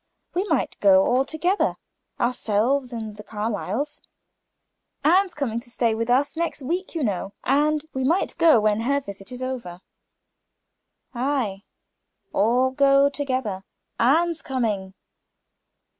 [0.33, 1.75] We might go all together,
[2.19, 4.01] ourselves and the Carlyles.
[5.03, 8.81] Anne comes to stay with us next week, you know, and we might go when
[8.81, 9.81] her visit is over."
[11.13, 11.65] "Aye,
[12.33, 13.63] all go together.
[13.99, 14.95] Anne's coming?"